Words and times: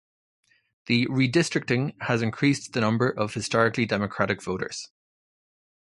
The 0.87 1.05
redistricting 1.09 1.93
has 2.01 2.23
increased 2.23 2.73
the 2.73 2.81
number 2.81 3.07
of 3.07 3.35
historically 3.35 3.85
Democratic 3.85 4.41
voters. 4.41 4.89